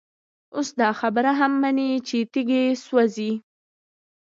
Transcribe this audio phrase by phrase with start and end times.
[0.55, 3.31] اوس دا خبره هم مني چي تيږي سوزي،